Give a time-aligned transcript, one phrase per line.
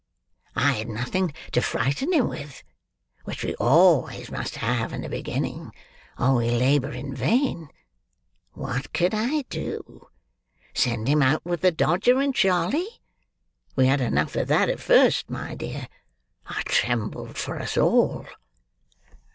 [0.55, 2.63] I had nothing to frighten him with;
[3.25, 5.71] which we always must have in the beginning,
[6.17, 7.69] or we labour in vain.
[8.53, 10.07] What could I do?
[10.73, 13.03] Send him out with the Dodger and Charley?
[13.75, 15.87] We had enough of that, at first, my dear;
[16.47, 18.25] I trembled for us all."